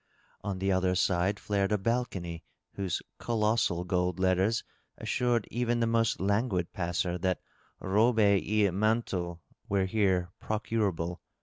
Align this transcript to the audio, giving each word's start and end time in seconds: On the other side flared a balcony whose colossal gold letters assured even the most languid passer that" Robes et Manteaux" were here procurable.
On 0.43 0.57
the 0.57 0.71
other 0.71 0.95
side 0.95 1.39
flared 1.39 1.71
a 1.71 1.77
balcony 1.77 2.43
whose 2.73 3.03
colossal 3.19 3.83
gold 3.83 4.19
letters 4.19 4.63
assured 4.97 5.47
even 5.51 5.79
the 5.79 5.85
most 5.85 6.19
languid 6.19 6.73
passer 6.73 7.19
that" 7.19 7.39
Robes 7.79 8.17
et 8.19 8.71
Manteaux" 8.73 9.41
were 9.69 9.85
here 9.85 10.31
procurable. 10.39 11.21